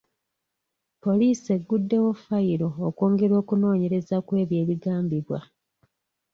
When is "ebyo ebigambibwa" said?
4.41-5.39